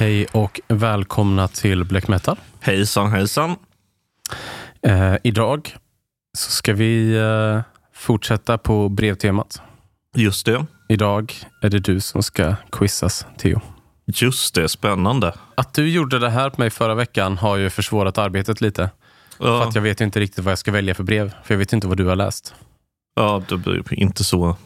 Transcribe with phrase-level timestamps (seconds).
[0.00, 2.36] Hej och välkomna till Black Metal.
[2.60, 3.56] Hejsan hejsan.
[4.82, 5.76] Eh, idag
[6.38, 7.60] så ska vi eh,
[7.94, 9.62] fortsätta på brevtemat.
[10.16, 10.66] Just det.
[10.88, 13.60] Idag är det du som ska quizas, Theo.
[14.06, 15.34] Just det, spännande.
[15.54, 18.90] Att du gjorde det här på mig förra veckan har ju försvårat arbetet lite.
[19.38, 21.32] För Ja, att jag vet inte riktigt vad jag ska välja för brev.
[21.44, 22.54] För jag vet inte vad du har läst.
[23.16, 24.56] ja, det blir inte så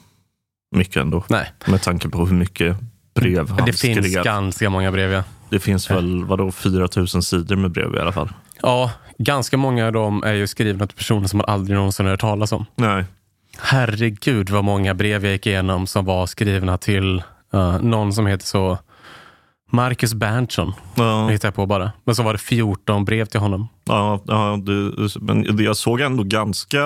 [0.77, 1.25] mycket ändå.
[1.29, 2.77] Nej, Med tanke på hur mycket
[3.15, 4.25] brev han det finns skrev.
[4.25, 5.13] ganska många brev.
[5.13, 5.23] Ja.
[5.51, 8.29] Det finns väl vadå, 4000 sidor med brev i alla fall.
[8.63, 12.21] ja, ganska många av dem är ju skrivna till personer som man aldrig någonsin hört
[12.21, 12.67] talas om.
[12.77, 13.05] Nej.
[13.59, 18.47] Herregud vad många brev jag gick igenom som var skrivna till eh, någon som heter
[18.47, 18.79] så
[19.71, 20.73] Marcus Berntsson.
[20.95, 21.93] Ja, Det hittar jag på bara.
[22.05, 23.69] Men så var det 14 brev till honom.
[23.85, 26.79] ja, ja du, men jag såg ändå ganska,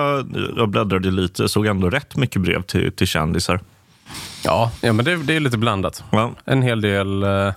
[0.57, 3.59] jag bläddrade lite, jag såg ändå rätt mycket brev till, till kändisar.
[4.43, 6.03] Ja, ja men det, det är lite blandat.
[6.11, 6.31] Ja.
[6.45, 7.23] En hel del...
[7.23, 7.53] eh, ja,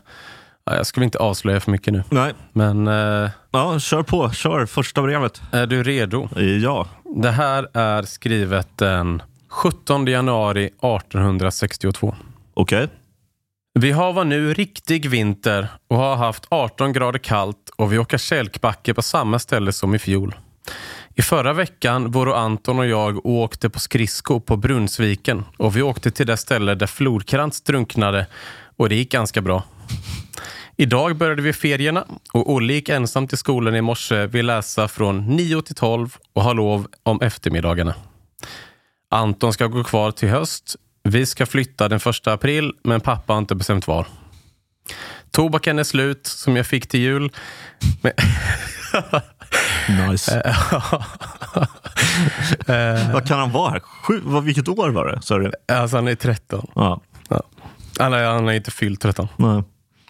[0.77, 2.05] jag ska väl inte avslöja för mycket nu.
[2.11, 5.43] Nej, Men eh, ja, kör på, kör första brevet.
[5.53, 6.29] är du redo?
[6.63, 12.15] Ja, Det här är skrivet den 17 januari 1862.
[12.55, 12.89] okej.
[13.75, 18.19] Vi har var nu riktig vinter och har haft 18 grader kallt och vi åker
[18.19, 20.35] kälkbacke på samma ställe som i fjol.
[21.15, 25.83] I förra veckan var Anton och jag och åkte på skridsko på Brunnsviken och vi
[25.83, 28.27] åkte till det ställe där Flodkrantz drunknade
[28.77, 29.65] och det gick ganska bra.
[30.77, 34.27] Idag började vi ferierna och Olle gick ensam till skolan i morse.
[34.27, 37.95] Vi läsa från 9 till 12 och har lov om eftermiddagarna.
[39.11, 40.77] Anton ska gå kvar till höst.
[41.03, 44.07] Vi ska flytta den första april, men pappa har inte bestämt var.
[45.31, 47.33] Tobaken är slut, som jag fick till jul.
[48.03, 48.13] Men,
[49.89, 50.43] Nice.
[53.13, 53.81] Vad kan han vara här?
[53.81, 55.51] Sju, vad, vilket år var det?
[55.67, 55.75] Du?
[55.75, 56.67] alltså han är 13.
[56.75, 57.01] Ja.
[57.99, 59.29] Han har, han har inte fyllt 13.
[59.37, 59.63] Nej.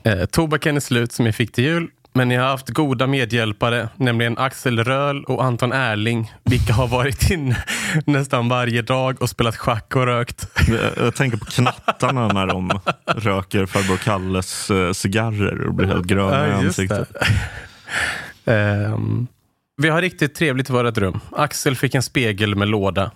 [0.04, 1.88] Eh, tobaken är slut, som jag fick till jul.
[2.14, 7.30] Men jag har haft goda medhjälpare, nämligen Axel Röhl och Anton Erling, vilka har varit
[7.30, 7.64] inne
[8.06, 10.46] nästan varje dag och spelat schack och rökt.
[10.68, 16.06] Jag, jag tänker på knattarna när de röker farbror Kalles eh, cigarrer och blir helt
[16.06, 17.08] gröna i Ja, just ansiktet.
[18.44, 18.98] det.
[19.76, 21.20] Vi har riktigt trevligt i vårt rum.
[21.32, 23.10] Axel fick en spegel med låda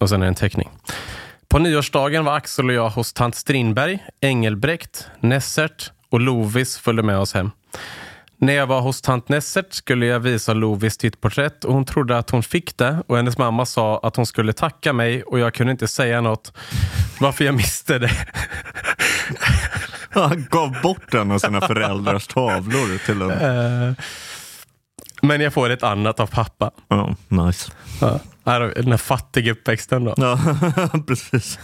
[0.00, 0.70] och sen en teckning.
[1.48, 7.18] På nyårsdagen var Axel och jag hos tant Strindberg, Engelbrekt, Nessert och Lovis följde med
[7.18, 7.50] oss hem.
[8.36, 12.18] När jag var hos tant Nessert skulle jag visa Lovis sitt porträtt och hon trodde
[12.18, 15.54] att hon fick det och hennes mamma sa att hon skulle tacka mig och jag
[15.54, 16.52] kunde inte säga något
[17.20, 18.10] varför jag miste det.
[20.10, 23.96] Han gav bort en av sina föräldrars tavlor till en...
[25.22, 26.70] Men jag får ett annat av pappa.
[26.88, 27.72] Ja, nice.
[28.00, 28.18] Ja.
[28.44, 30.14] Den här fattiga uppväxten då.
[30.16, 30.38] Ja,
[31.06, 31.58] precis.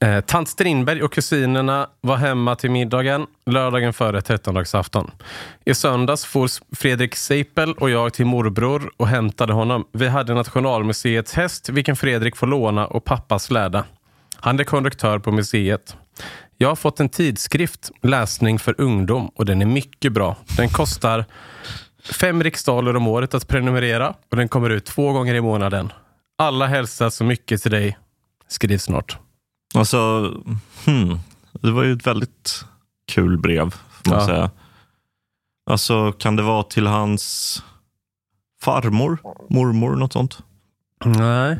[0.00, 5.10] Eh, Tant Strindberg och kusinerna var hemma till middagen lördagen före trettondagsafton.
[5.64, 9.84] I söndags for Fredrik Seipel och jag till morbror och hämtade honom.
[9.92, 13.84] Vi hade Nationalmuseets häst, vilken Fredrik får låna och pappas släda.
[14.36, 15.96] Han är konduktör på museet.
[16.62, 20.36] Jag har fått en tidskrift, Läsning för ungdom, och den är mycket bra.
[20.56, 21.24] Den kostar
[22.20, 25.92] fem riksdaler om året att prenumerera och den kommer ut två gånger i månaden.
[26.38, 27.98] Alla hälsar så mycket till dig.
[28.48, 29.18] Skriv snart.
[29.74, 29.98] Alltså,
[30.86, 31.18] hmm,
[31.52, 32.64] det var ju ett väldigt
[33.12, 34.26] kul brev, får man Ja.
[34.26, 34.50] säga.
[35.70, 37.62] Alltså, kan det vara till hans
[38.62, 39.18] farmor,
[39.50, 40.38] mormor, något sånt?
[41.04, 41.58] Nej.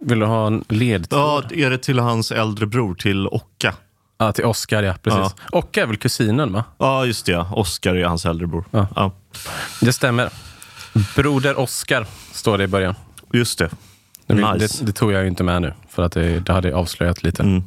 [0.00, 1.44] Vill du ha en ledtråd?
[1.50, 3.74] Ja, är det till hans äldre bror, till Ocka?
[4.18, 4.94] Ja, till Oscar, ja.
[5.02, 5.34] Precis.
[5.52, 6.64] Och är väl kusinen, va?
[6.78, 7.32] Ja, just det.
[7.32, 7.48] ja.
[7.52, 8.64] Oskar är hans äldre bror.
[8.70, 8.86] Ja.
[8.96, 9.12] Ja,
[9.80, 10.30] Det stämmer.
[11.16, 12.94] Broder Oscar står det i början.
[13.32, 13.70] just det.
[14.26, 14.78] Det, Nice.
[14.80, 17.42] det, det tog jag ju inte med nu, för att det, det hade avslöjat lite.
[17.42, 17.62] Mm.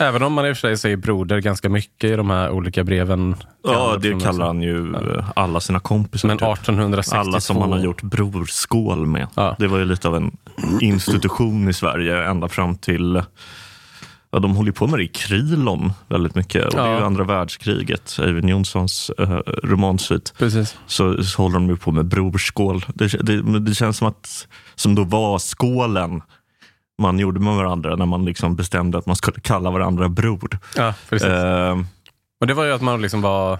[0.00, 2.84] Även om man i och för sig säger broder ganska mycket i de här olika
[2.84, 3.36] breven.
[3.64, 4.42] Ja, det kallar också.
[4.42, 6.28] han ju eh, alla sina kompisar.
[6.28, 6.48] Men typ.
[6.48, 7.16] 1862...
[7.20, 9.26] Alla som han har gjort brorskål med.
[9.34, 9.56] Ja.
[9.58, 10.36] Det var ju lite av en
[10.80, 13.22] institution i Sverige ända fram till
[14.36, 16.64] Ja, de håller på med det i Krilon väldigt mycket.
[16.64, 17.04] Och Det är ju Ja.
[17.06, 20.34] andra världskriget, Eivind Jonssons uh, romansvit.
[20.38, 20.76] Precis.
[20.86, 22.84] Så, så håller de ju på med brorskål.
[22.94, 26.22] Det, det, det känns som att som då var skålen
[27.02, 30.58] man gjorde med varandra när man liksom bestämde att man skulle kalla varandra bror.
[30.76, 31.28] Ja, precis.
[31.28, 31.78] Eh,
[32.40, 33.58] Och det var ju att man liksom var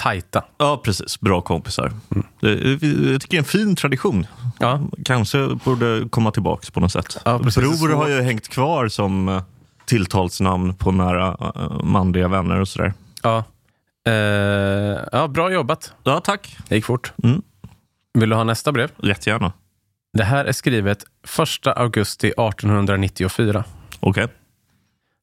[0.00, 0.44] tajta.
[0.58, 1.20] ja, precis.
[1.20, 1.92] Bra kompisar.
[2.10, 2.26] Mm.
[2.40, 2.80] Jag
[3.20, 4.26] tycker det är en fin tradition.
[4.58, 7.18] Ja, Kanske borde komma tillbaka på något sätt.
[7.24, 7.62] Ja, precis.
[7.80, 9.42] Bror har ju hängt kvar som eh,
[9.88, 12.92] tilltalsnamn på nära uh, manliga vänner och sådär.
[13.22, 13.44] ja.
[14.06, 15.92] Eh, ja, bra jobbat.
[16.02, 16.56] Ja, tack.
[16.68, 17.12] Det gick fort.
[17.24, 17.42] Mm.
[18.18, 18.90] Vill du ha nästa brev?
[19.02, 19.52] Jättegärna.
[20.12, 21.04] Det här är skrivet
[21.62, 23.64] 1 augusti 1894.
[24.00, 24.28] Okej.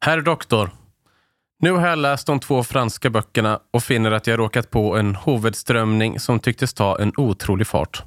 [0.05, 0.69] Herr doktor.
[1.59, 5.15] Nu har jag läst de två franska böckerna och finner att jag råkat på en
[5.25, 8.03] huvudströmning som tycktes ta en otrolig fart.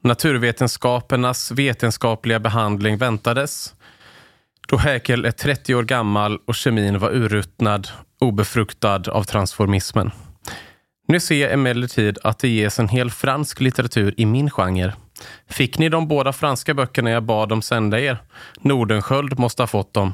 [0.00, 3.74] Naturvetenskapernas vetenskapliga behandling väntades.
[4.70, 7.88] Då Häkel är 30 år gammal och kemin var urruttnad,
[8.20, 10.10] obefruktad av transformismen.
[11.08, 14.94] Nu ser jag emellertid att det ges en hel fransk litteratur i min genre.
[15.50, 18.18] Fick ni de båda franska böckerna jag bad dem sända er?
[18.60, 20.12] Nordenskjöld måste ha fått dem.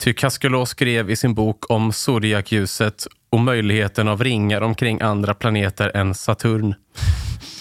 [0.00, 5.96] Ty Caskelot skrev i sin bok om zodiakljuset och möjligheten av ringar omkring andra planeter
[5.96, 6.74] än Saturn.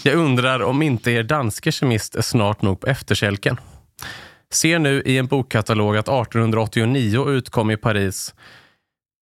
[0.03, 3.57] Jag undrar om inte er danske kemist är snart nog på efterkälken.
[4.55, 8.35] Ser nu i en bokkatalog att 1889 utkom i Paris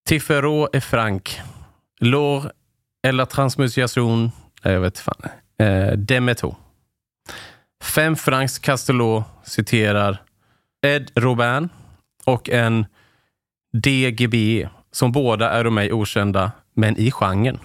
[0.10, 1.42] Tifferot et Frank,
[2.02, 2.52] L'or
[3.08, 4.32] et la transmutation,
[4.64, 5.22] jag vet fan,
[5.60, 6.56] eh, Demeto.
[7.84, 10.22] Fem francs Castelot citerar
[10.86, 11.70] Ed Robin
[12.26, 12.86] och en
[13.74, 17.60] DGB som båda är mig okända, men i genren.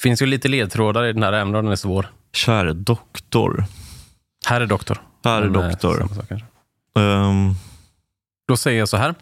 [0.00, 2.06] Finns ju lite ledtrådar i den här även om den är svår.
[2.32, 3.64] Käre doktor.
[4.46, 4.98] Här är doktor.
[5.24, 6.08] Här är eh, doktor.
[6.08, 6.55] samma
[6.96, 7.54] Ehm,
[8.48, 9.14] Då säger jag så här.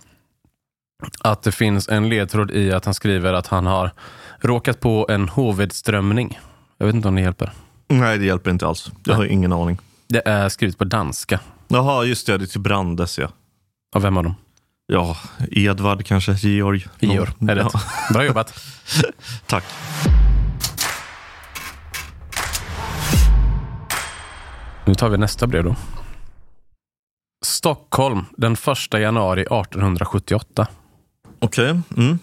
[1.21, 3.91] Att det finns en ledtråd i att han skriver att han har
[4.41, 6.39] råkat på en huvudströmning.
[6.79, 7.53] Jag vet inte om det hjälper.
[7.89, 8.91] nej, det hjälper inte alls.
[9.05, 9.79] Jag har ingen aning.
[10.09, 11.41] Det är skrivet på danska.
[11.69, 12.39] Jaha, just det.
[12.39, 13.29] Det är till Brandes, ja.
[13.97, 14.35] Av vem av dem?
[14.87, 15.17] Ja,
[15.51, 16.87] Edvard kanske, Georg.
[17.01, 17.67] Georg, är rätt.
[17.73, 17.81] Ja,
[18.13, 18.55] Bra jobbat.
[19.47, 19.65] tack.
[24.85, 25.77] Nu tar vi nästa brev då.
[27.45, 30.67] Stockholm den 1 januari 1878.
[31.39, 31.81] Okej.
[31.97, 32.19] Mm.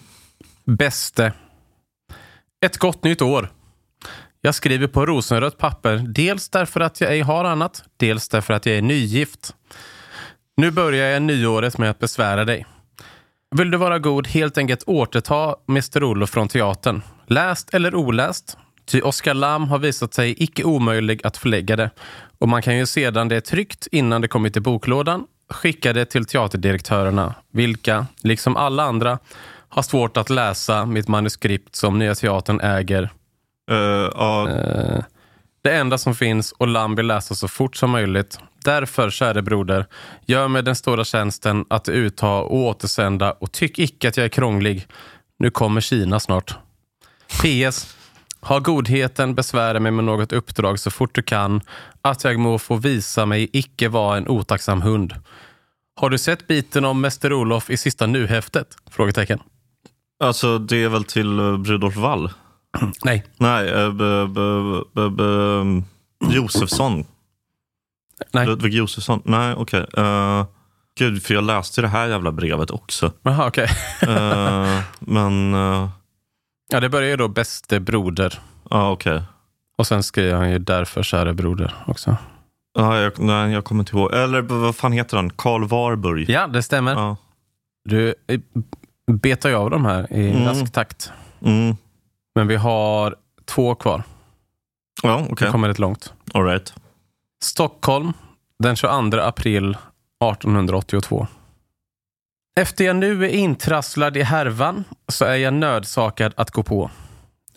[0.65, 1.33] Bäste.
[2.65, 3.51] Ett gott nytt år.
[4.41, 8.65] Jag skriver på rosenrött papper, dels därför att jag ej har annat, dels därför att
[8.65, 9.55] jag är nygift.
[10.57, 12.65] Nu börjar jag nyåret med att besvära dig.
[13.55, 16.03] Vill du vara god helt enkelt återta Mr.
[16.03, 17.01] Olof från teatern.
[17.27, 18.57] Läst eller oläst?
[18.85, 21.89] Ty Oskar Lam har visat sig icke omöjlig att förlägga det.
[22.39, 26.05] Och man kan ju sedan det är tryckt innan det kommit till boklådan skicka det
[26.05, 29.19] till teaterdirektörerna, vilka, liksom alla andra,
[29.69, 33.09] har svårt att läsa mitt manuskript som Nya Teatern äger.
[33.71, 33.77] Eh,
[34.13, 35.03] ja, Eh,
[35.63, 38.39] det enda som finns och Lam vill läsa så fort som möjligt.
[38.65, 39.85] Därför, käre broder,
[40.25, 44.29] gör mig den stora tjänsten att utta och återsända och tyck icke att jag är
[44.29, 44.87] krånglig.
[45.39, 46.55] Nu kommer Kina snart.
[47.27, 47.95] PS.
[48.41, 51.61] Ha godheten besvära mig med något uppdrag så fort du kan,
[52.01, 55.15] att jag må få visa mig icke vara en otacksam hund.
[55.95, 58.67] Har du sett biten om Mäster Olof i sista nu-häftet?
[58.91, 59.39] Frågetecken.
[60.23, 62.29] alltså det är väl till uh, Brudolf Wall?
[63.03, 63.25] Nej.
[63.37, 64.03] Nej, uh, b,
[64.93, 65.85] b, b, um,
[66.29, 67.05] Josefsson.
[68.31, 68.47] Nej.
[68.47, 69.21] Ludvig Josefsson.
[69.25, 69.85] Nej, okej.
[69.97, 70.45] Eh,
[70.97, 73.11] gud, för jag läste det här jävla brevet också.
[73.21, 73.67] Jaha, okej.
[74.01, 75.89] Eh, men, uh,
[76.71, 78.39] Ja, det börjar ju då bäste broder.
[78.69, 79.21] ja okej.
[79.77, 82.17] Och sen skriver han ju därför käre broder också.
[82.73, 84.13] Ja, jag, nej, jag kommer inte ihåg.
[84.13, 85.29] Eller vad fan heter han?
[85.29, 86.29] Karl Warburg.
[86.29, 86.91] Ja, det stämmer.
[86.93, 87.17] Ja.
[87.89, 88.39] Du eh,
[89.11, 90.45] betar ju av de här i Mm.
[90.45, 91.11] rask takt.
[91.45, 91.75] Mm.
[92.35, 93.15] Men vi har
[93.45, 94.03] två kvar.
[95.03, 95.51] Ja, Det okej.
[95.51, 96.13] kommer rätt långt.
[96.33, 96.73] All right.
[97.43, 98.13] Stockholm
[98.59, 99.77] den 22 april
[100.23, 101.27] 1882.
[102.55, 106.91] Efter jag nu är intrasslad i härvan så är jag nödsakad att gå på.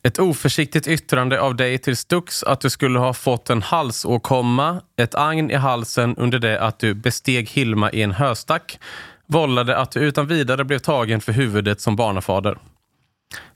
[0.02, 5.14] Ett oförsiktigt yttrande av dig till Stux att du skulle ha fått en halsåkomma, ett
[5.14, 8.78] agn i halsen under det att du besteg Hilma i en höstack,
[9.26, 12.58] vållade att du utan vidare blev tagen för huvudet som barnafader.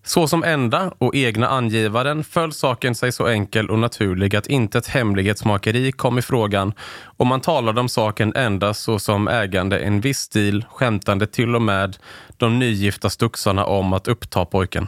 [0.05, 4.79] Så som enda och egna angivaren föll saken sig så enkel och naturlig att inte
[4.79, 6.73] ett hemlighetsmakeri kom i frågan
[7.05, 11.63] och man talade om saken endast så som ägande en viss stil, skämtande till och
[11.63, 11.97] med
[12.37, 14.87] de nygifta stuxarna om att uppta pojken.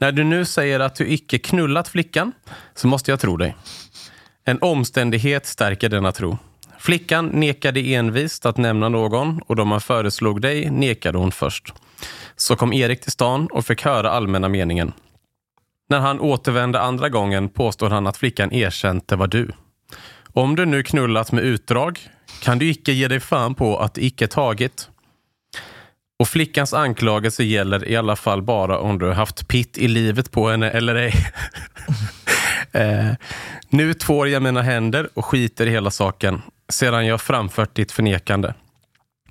[0.00, 2.32] När du nu säger att du icke knullat flickan
[2.74, 3.56] så måste jag tro dig.
[4.44, 6.38] En omständighet stärker denna tro.
[6.80, 11.72] Flickan nekade envist att nämna någon och då man föreslog dig nekade hon först.
[12.36, 14.92] Så kom Erik till stan och fick höra allmänna meningen.
[15.88, 19.50] När han återvände andra gången påstod han att flickan erkänt det var du.
[20.32, 21.98] Om du nu knullat med utdrag
[22.42, 24.88] kan du icke ge dig fan på att det icke tagit.
[26.18, 30.48] Och flickans anklagelse gäller i alla fall bara om du haft pitt i livet på
[30.48, 31.14] henne eller ej.
[32.72, 33.12] eh,
[33.68, 38.54] nu tvår jag mina händer och skiter i hela saken sedan jag framfört ditt förnekande.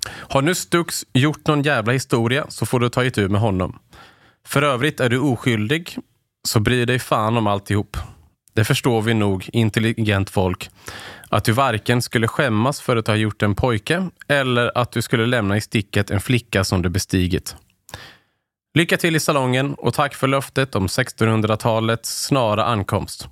[0.08, 3.78] Har nu Stux gjort någon jävla historia så får du ta itu med honom.
[4.46, 5.96] För övrigt är du oskyldig,
[6.48, 7.96] så bry dig fan om alltihop.
[8.54, 10.70] Det förstår vi nog, intelligent folk,
[11.28, 15.26] att du varken skulle skämmas för att ha gjort en pojke eller att du skulle
[15.26, 17.56] lämna i sticket en flicka som du bestigit.
[18.74, 23.28] Lycka till i salongen och tack för löftet om 1600-talets snara ankomst.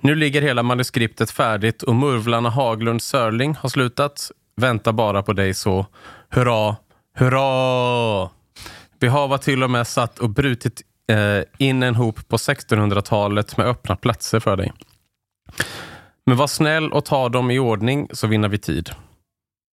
[0.00, 4.30] Nu ligger hela manuskriptet färdigt och murvlarna Haglund Sörling har slutat.
[4.56, 5.86] Vänta bara på dig så.
[6.30, 6.76] Hurra,
[7.14, 8.30] hurra!
[8.98, 13.66] Vi har till och med satt och brutit eh, in en hop på 1600-talet med
[13.66, 14.72] öppna platser för dig.
[16.26, 18.90] Men var snäll och ta dem i ordning så vinner vi tid.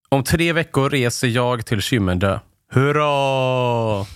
[0.08, 2.38] Om tre veckor reser jag till Kymmendö.
[2.72, 4.06] Hurra!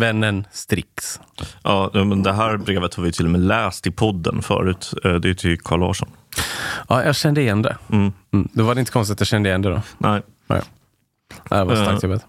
[0.00, 1.20] Vännen Strix.
[1.62, 4.94] Ja, men det här brevet har vi till och med läst i podden förut.
[5.04, 6.08] Eh, Det är till Carl Larsson.
[6.88, 7.76] Ja, jag kände igen det.
[7.92, 8.12] Mm.
[8.32, 8.48] Mm.
[8.52, 9.82] Då var det inte konstigt att jag kände igen det då.
[9.98, 10.22] Nej.
[10.46, 10.60] Nej.
[11.48, 12.26] Det var starkt Eh, jobbat.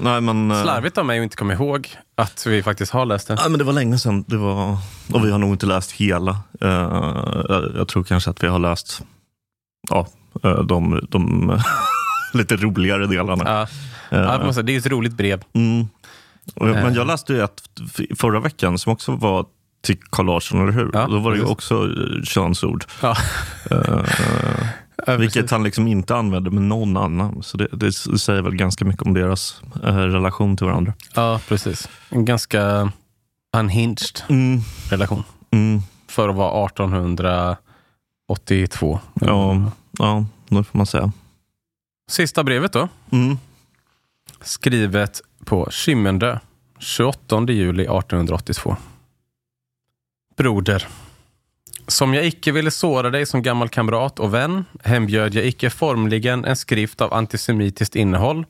[0.00, 3.28] Nej, men, eh, Slarvigt av mig att inte komma ihåg att vi faktiskt har läst
[3.28, 3.34] det.
[3.34, 4.24] Nej, men det var länge sedan.
[4.28, 4.78] Det var,
[5.12, 6.38] och vi har nog inte läst hela.
[6.60, 6.68] Eh,
[7.76, 9.02] jag, tror kanske att vi har läst
[9.90, 10.06] ja,
[10.42, 11.52] eh, de, de
[12.34, 13.44] lite roligare delarna.
[13.46, 13.62] Ja.
[14.16, 15.42] Eh, Ja, det är ju ett roligt brev.
[15.52, 15.88] mm.
[16.56, 16.92] Men Eh.
[16.94, 17.62] jag läste ju ett
[18.18, 19.46] förra veckan som också var
[19.82, 20.90] till Carl Larsson, eller hur?
[20.92, 22.84] Ja, Då var det ju också eh, könsord.
[23.02, 23.16] Ja.
[23.70, 24.04] Eh,
[25.06, 27.42] Ja, vilket han liksom inte använde med någon annan.
[27.42, 30.92] Så det, det säger väl ganska mycket om deras eh, relation till varandra.
[31.14, 31.88] Ja, precis.
[32.08, 32.92] En ganska
[33.56, 34.60] unhinged Mm.
[34.90, 35.22] relation.
[35.50, 35.80] Mm.
[36.08, 39.00] För att vara 1882.
[39.20, 41.12] Ja, ja, det får man säga.
[42.10, 42.88] Sista brevet då.
[43.10, 43.38] Mm.
[44.42, 46.38] Skrivet på Kymmendö
[46.78, 48.76] 28 juli 1882.
[50.36, 50.86] Broder.
[51.86, 56.44] Som jag icke ville såra dig som gammal kamrat och vän hembjöd jag icke formligen
[56.44, 58.46] en skrift av antisemitiskt innehåll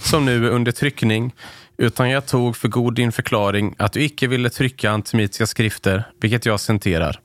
[0.00, 1.32] som nu är under tryckning
[1.76, 6.46] utan jag tog för god din förklaring att du icke ville trycka antisemitiska skrifter, vilket
[6.46, 7.20] jag centerar.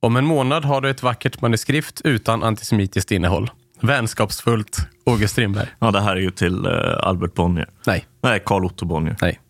[0.00, 3.50] Om en månad har du ett vackert manuskript utan antisemitiskt innehåll.
[3.80, 5.66] Vänskapsfullt, Åge Strindberg.
[5.78, 7.68] Ja, det här är ju till eh, Albert Bonnier.
[7.86, 9.16] Nej, Nej, Carl Otto Bonnier.
[9.20, 9.40] nej.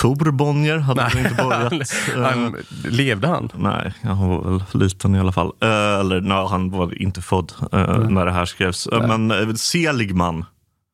[0.00, 1.72] Tor Bonnier hade väl inte börjat.
[2.14, 3.50] han, eh, han, levde han?
[3.54, 5.52] Nej, han var väl liten i alla fall.
[5.60, 5.68] Eh,
[6.00, 8.86] eller nej, han var inte född eh, när det här skrevs.
[8.86, 9.18] Eh, Nej.
[9.18, 10.44] men eh, Seligman,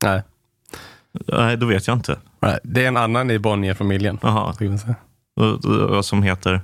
[0.05, 0.23] Nej.
[1.29, 2.17] nej, då vet jag inte.
[2.41, 2.59] nej.
[2.65, 4.19] Det är en annan i Bonnier-familjen.
[4.23, 4.95] Jaha, säga.
[5.41, 6.61] eh, eh, som heter?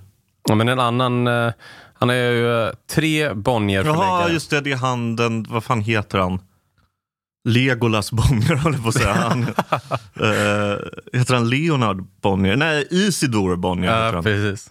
[0.49, 1.27] Ja, men en annan...
[1.27, 1.53] eh,
[2.01, 4.33] Han har ju eh, tre Jaha, Bonnier-förläggare.
[4.33, 6.39] just det, det är han, den, vad fan heter han?
[7.49, 9.13] Legolas Bonnier höll jag på att säga.
[9.15, 9.43] Han,
[10.21, 10.79] eh,
[11.19, 12.57] heter han Leonard Bonnier?
[12.57, 14.23] Nej, Isidor Bonnier heter Ja, han.
[14.25, 14.71] precis.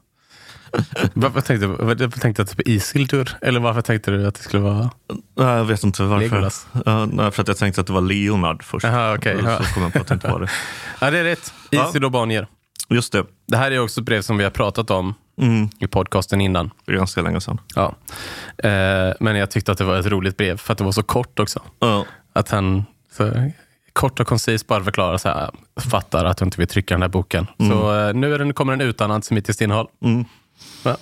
[1.13, 1.67] varför tänkte du?
[1.67, 3.37] Varför tänkte det var Isildur?
[3.41, 4.89] Eller varför tänkte du att det skulle vara
[5.37, 6.23] Nej, jag vet inte varför.
[6.29, 6.67] Legolas?
[6.85, 8.83] Ja, nej, för att jag tänkte att det var Leonard först.
[8.85, 9.37] Jaha, okej.
[9.41, 9.59] Så Ja.
[9.73, 10.49] kom jag på att det inte var det.
[11.01, 11.53] Ja, det är rätt.
[11.69, 11.89] Ja.
[11.89, 12.47] Isidor Bonnier.
[12.89, 15.87] Just det, Det här är också ett brev som vi har pratat om mm, i
[15.87, 16.71] podcasten innan.
[16.85, 17.61] det är ganska länge sedan.
[17.75, 17.95] Ja.
[18.57, 21.03] Eh, men jag tyckte att det var ett roligt brev för att det var så
[21.03, 21.61] kort också.
[21.79, 23.51] Ja, Att han så,
[23.93, 25.49] kort och koncist bara förklarar så här,
[25.89, 27.47] fattar att du inte vill trycka den här boken.
[27.57, 29.87] Så eh, nu är den, kommer den utan antisemitiskt innehåll.
[30.03, 30.25] mm.
[30.83, 30.97] Ja,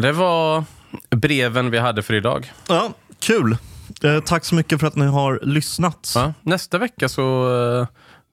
[0.00, 0.64] Det var
[1.10, 2.52] breven vi hade för idag.
[2.68, 3.56] ja kul.
[4.02, 6.12] Eh, tack så mycket för att ni har lyssnat.
[6.14, 6.32] Ja.
[6.42, 7.86] Nästa vecka så eh,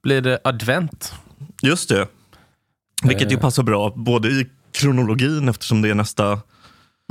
[0.04, 1.14] blir det advent.
[1.62, 2.08] Just det.
[3.04, 3.42] Vilket ju Eh.
[3.42, 6.40] passar bra, både i kronologin eftersom det är nästa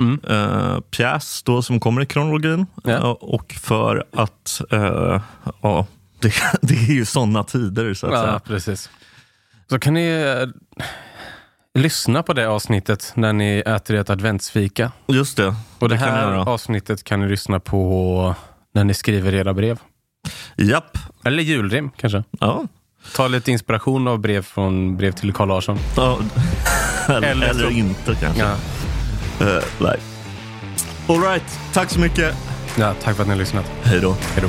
[0.01, 0.21] Mm.
[0.31, 2.67] eh, pjäs då som kommer i kronologin.
[2.85, 2.91] Ja.
[2.93, 5.21] eh, och för att eh,
[5.63, 5.87] ja,
[6.21, 6.33] det,
[6.63, 8.39] det är ju sådana tider så att Ja, säga.
[8.47, 8.91] precis.
[9.71, 10.49] Så kan ni eh,
[11.83, 14.93] lyssna på det avsnittet när ni äter ert adventsfika.
[15.07, 15.55] Just det.
[15.79, 16.43] Och det, Det kan här göra.
[16.45, 18.35] avsnittet kan ni lyssna på
[18.75, 19.79] när ni skriver era brev.
[20.57, 20.99] Japp.
[21.25, 22.25] Eller julrim kanske.
[22.41, 22.67] Ja.
[23.17, 25.79] Ta lite inspiration av brev från brev till Carl Larsson.
[25.97, 26.19] ja.
[27.09, 28.43] eller, Eller eller inte kanske.
[28.43, 28.53] Ja.
[29.47, 29.99] Eh, nej.
[31.09, 31.59] All right.
[31.73, 32.35] Tack så mycket.
[32.79, 33.65] Ja, tack för att ni har lyssnat.
[33.83, 34.17] Hej då.
[34.35, 34.49] Hej då.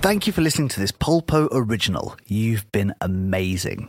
[0.00, 2.12] Thank you for listening to this Polpo original.
[2.28, 3.88] You've been amazing.